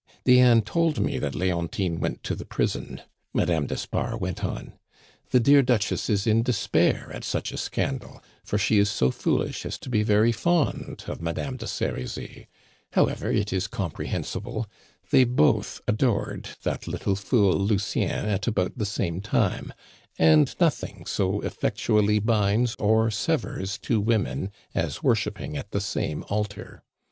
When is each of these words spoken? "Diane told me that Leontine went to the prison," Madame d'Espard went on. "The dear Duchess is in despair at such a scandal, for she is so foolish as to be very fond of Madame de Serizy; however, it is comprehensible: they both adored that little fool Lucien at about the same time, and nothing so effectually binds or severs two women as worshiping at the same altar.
"Diane 0.25 0.63
told 0.63 0.99
me 0.99 1.19
that 1.19 1.35
Leontine 1.35 1.99
went 1.99 2.23
to 2.23 2.33
the 2.33 2.43
prison," 2.43 3.01
Madame 3.35 3.67
d'Espard 3.67 4.19
went 4.19 4.43
on. 4.43 4.73
"The 5.29 5.39
dear 5.39 5.61
Duchess 5.61 6.09
is 6.09 6.25
in 6.25 6.41
despair 6.41 7.11
at 7.13 7.23
such 7.23 7.51
a 7.51 7.57
scandal, 7.57 8.19
for 8.43 8.57
she 8.57 8.79
is 8.79 8.89
so 8.89 9.11
foolish 9.11 9.63
as 9.63 9.77
to 9.77 9.89
be 9.91 10.01
very 10.01 10.31
fond 10.31 11.03
of 11.05 11.21
Madame 11.21 11.55
de 11.55 11.67
Serizy; 11.67 12.47
however, 12.93 13.29
it 13.29 13.53
is 13.53 13.67
comprehensible: 13.67 14.65
they 15.11 15.23
both 15.23 15.81
adored 15.87 16.49
that 16.63 16.87
little 16.87 17.15
fool 17.15 17.53
Lucien 17.59 18.25
at 18.25 18.47
about 18.47 18.79
the 18.79 18.87
same 18.87 19.21
time, 19.21 19.71
and 20.17 20.55
nothing 20.59 21.05
so 21.05 21.41
effectually 21.41 22.17
binds 22.17 22.73
or 22.79 23.11
severs 23.11 23.77
two 23.77 24.01
women 24.01 24.49
as 24.73 25.03
worshiping 25.03 25.55
at 25.55 25.69
the 25.69 25.79
same 25.79 26.23
altar. 26.27 26.81